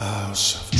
House 0.00 0.56
of 0.56 0.73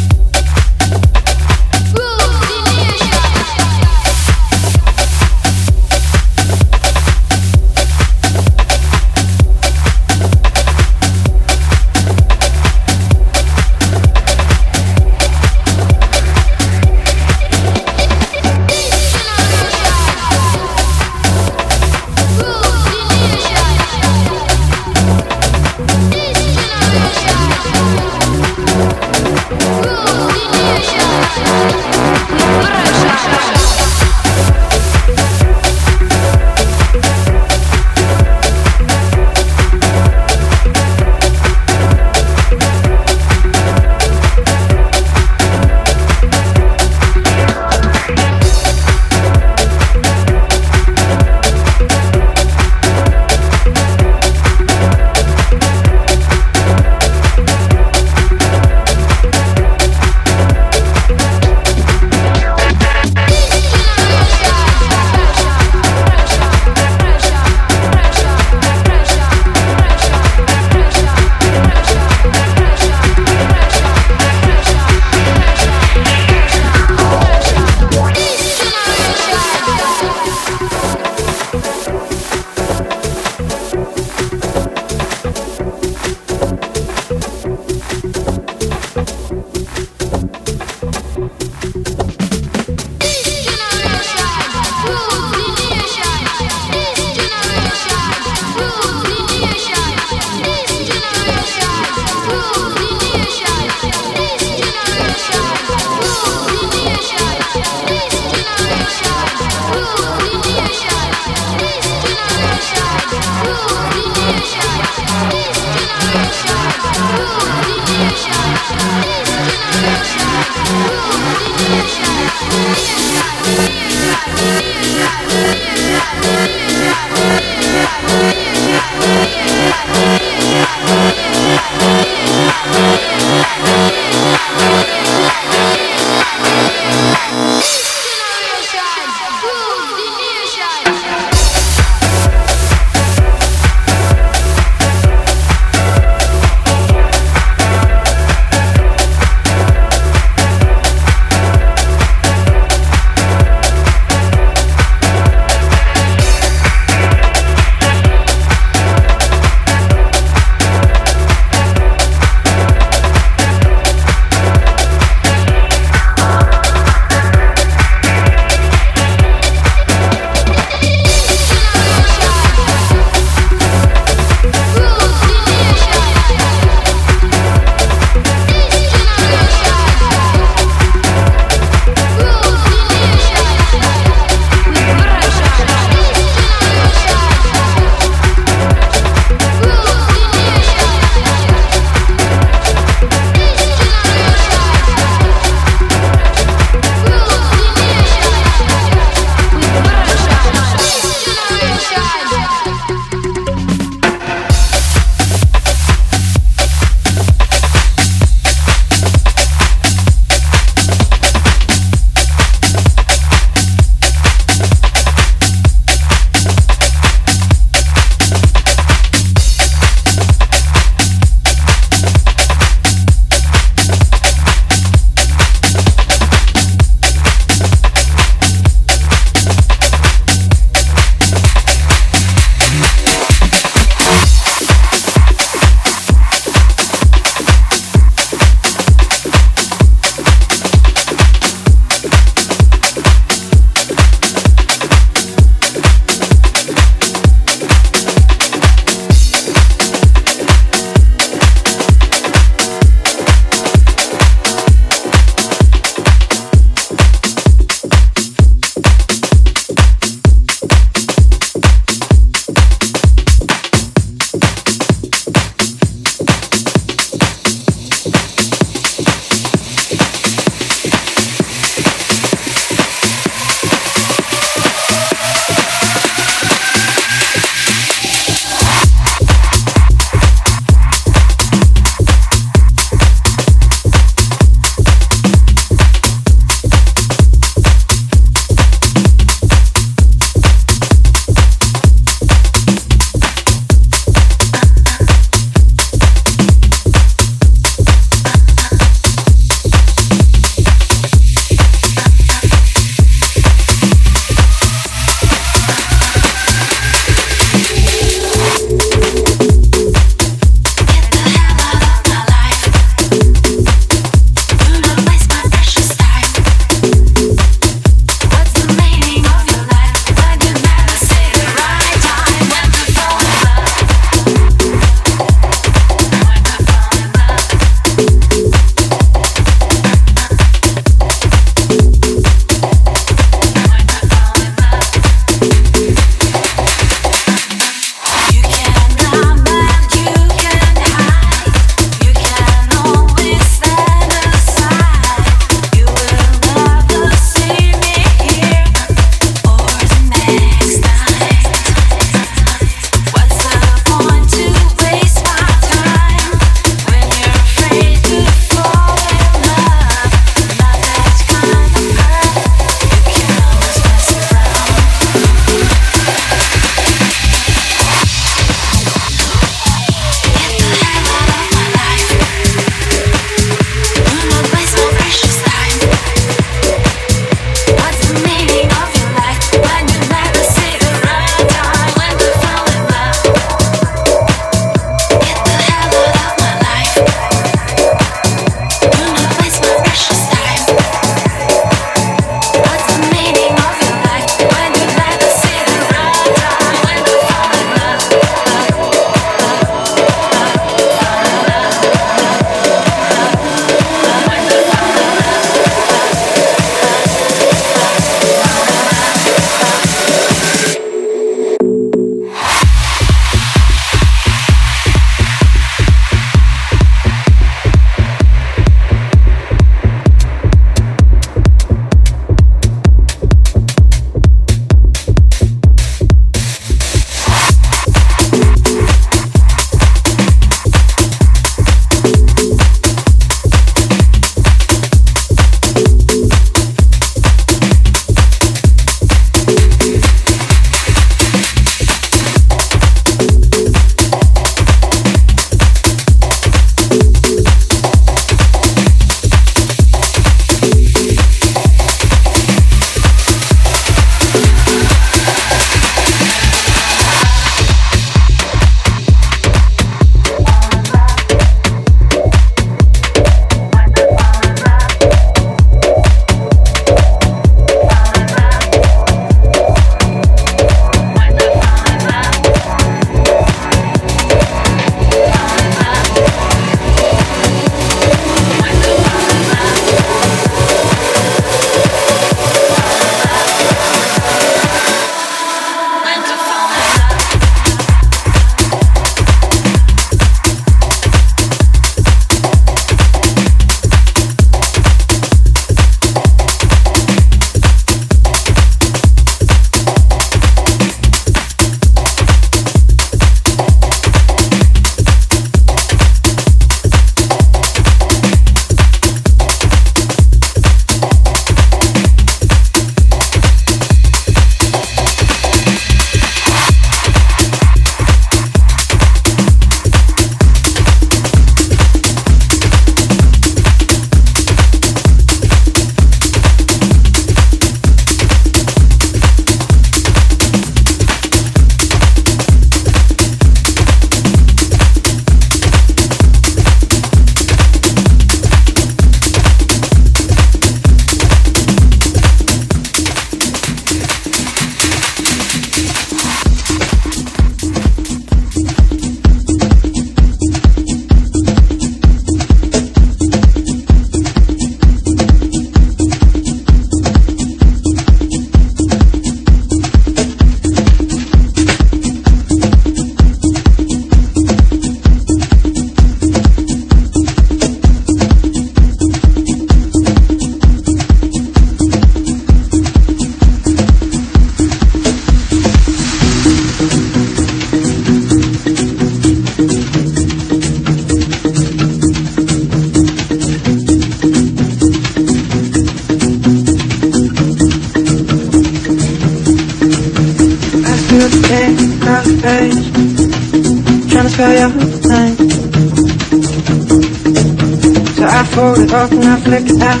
Netflix 599.20 599.80
app. 599.80 600.00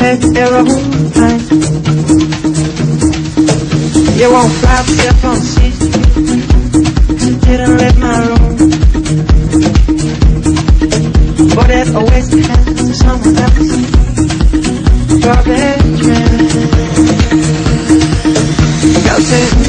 It's 0.00 0.32
terrible 0.32 0.80
time. 1.18 1.40
You 4.18 4.28
won't 4.32 4.52
flap 4.60 4.86
your 5.04 5.14
phone 5.22 5.42
seat. 5.52 5.78
Didn't 7.46 7.76
leave 7.78 7.98
my 7.98 8.18
room. 8.26 8.56
But 11.54 11.70
it 11.70 11.94
always 11.94 12.28
depends 12.28 12.80
to 12.88 12.94
someone 12.94 13.36
else. 13.36 13.70
Your 15.24 15.38
bedroom. 15.44 16.38
Go 19.04 19.14
sit. 19.20 19.67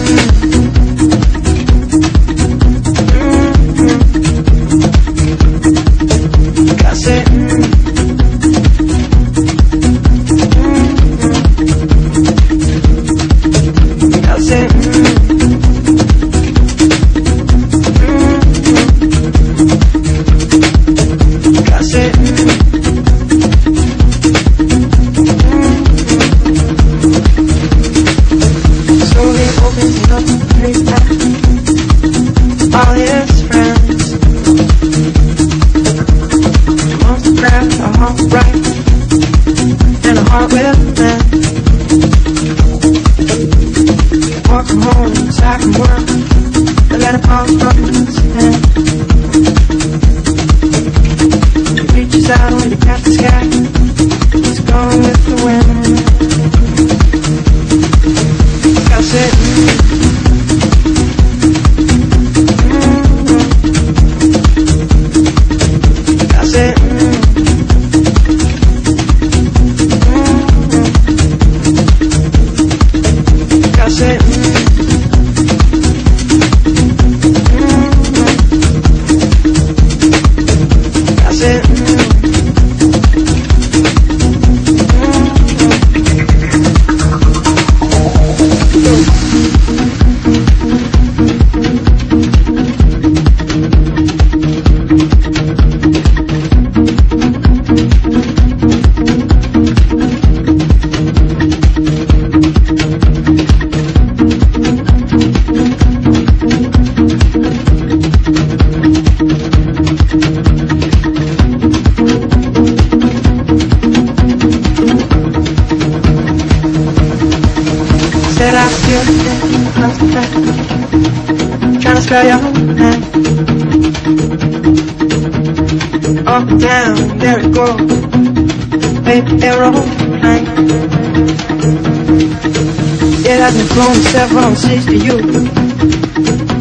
you. 135.04 135.18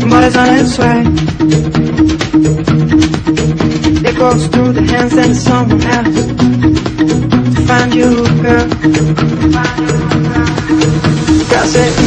The 0.00 0.06
mother's 0.06 0.36
on 0.36 0.48
its 0.58 0.78
way. 0.78 1.02
It 4.08 4.16
goes 4.16 4.46
through 4.48 4.72
the 4.72 4.82
hands 4.82 5.16
and 5.16 5.36
someone 5.36 5.82
else 5.82 6.26
to 7.54 7.60
find 7.66 7.94
you, 7.94 8.26
girl. 8.42 8.68
Cause 11.50 11.74
it 11.74 11.97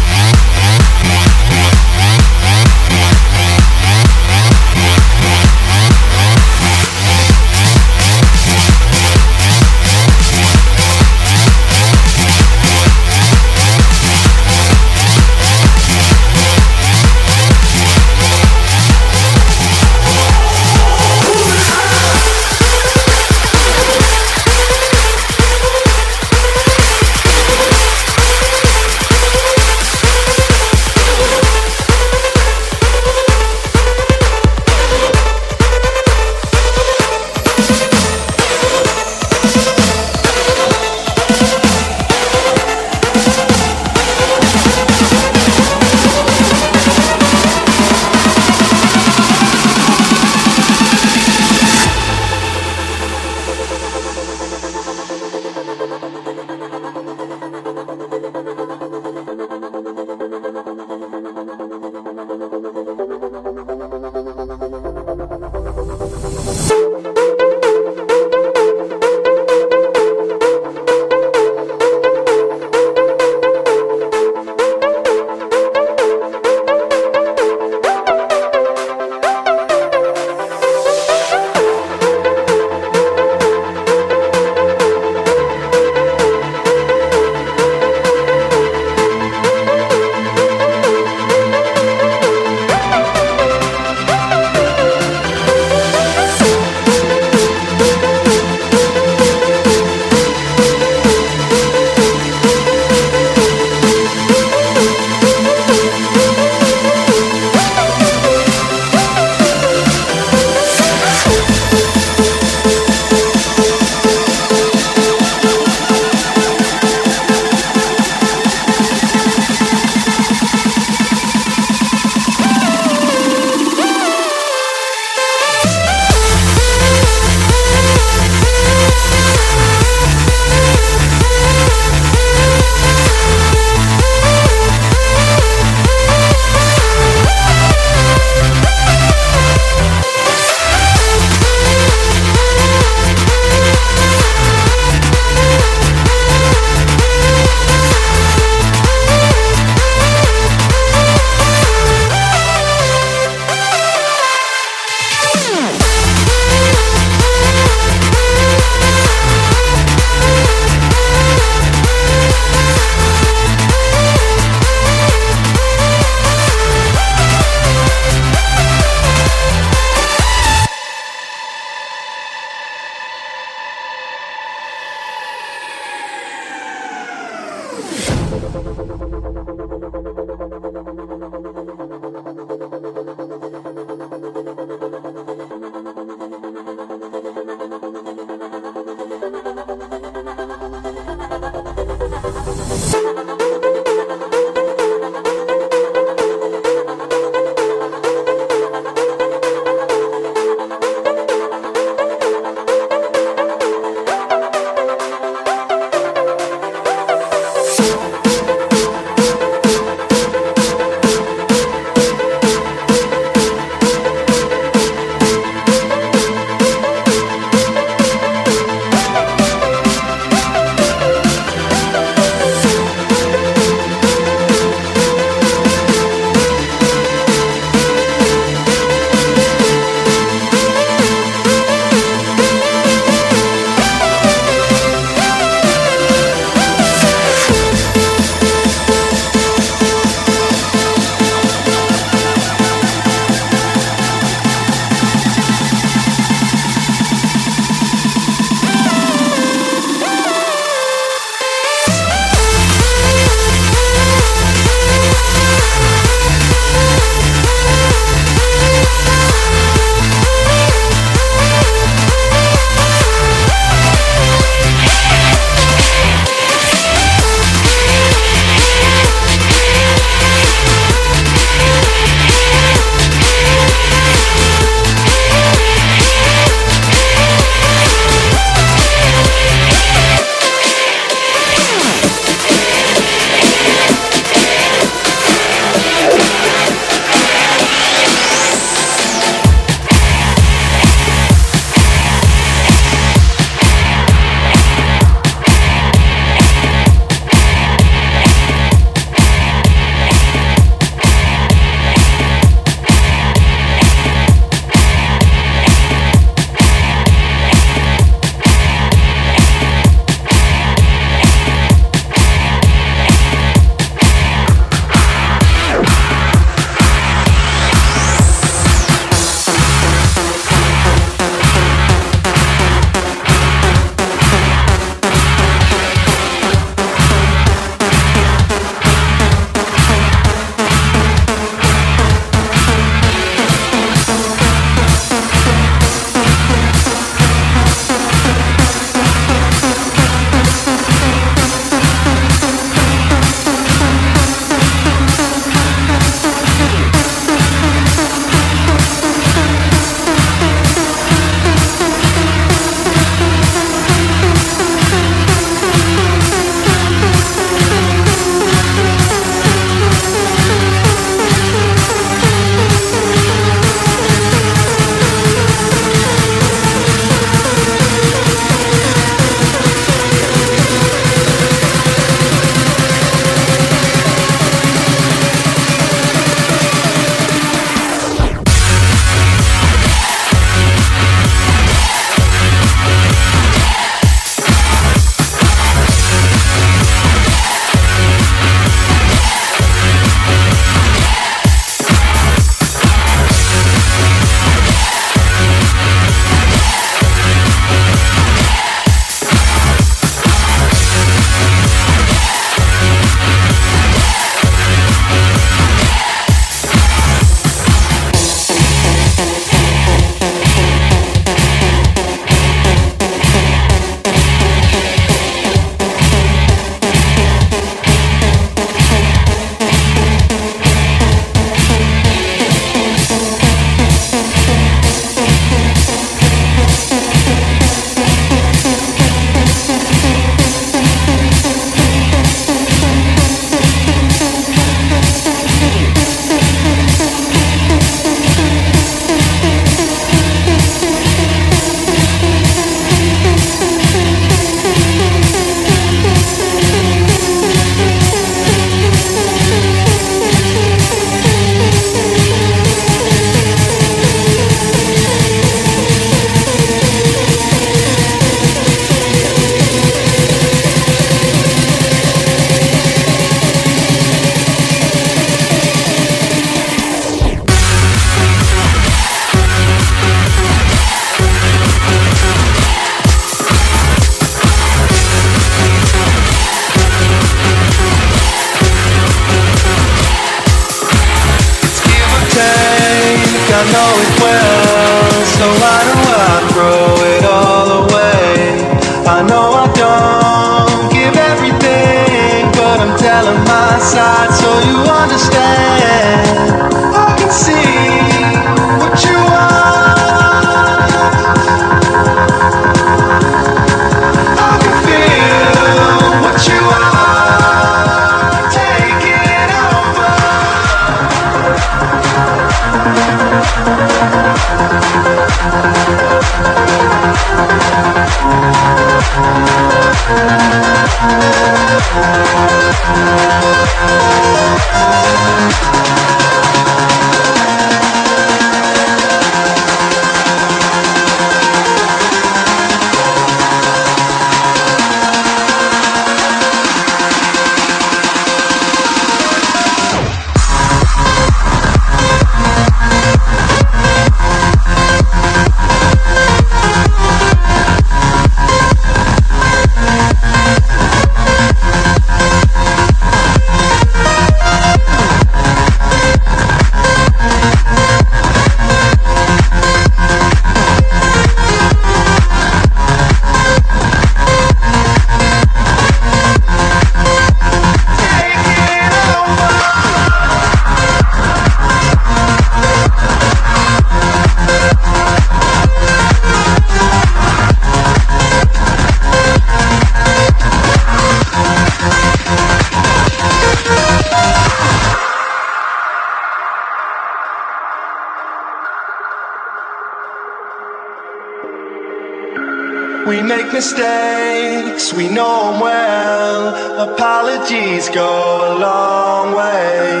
mistakes, 593.60 594.90
we 594.94 595.06
know 595.10 595.52
them 595.52 595.60
well. 595.60 596.42
Apologies 596.90 597.90
go 597.90 598.10
a 598.50 598.54
long 598.58 599.34
way. 599.36 600.00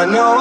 I 0.00 0.04
know 0.04 0.39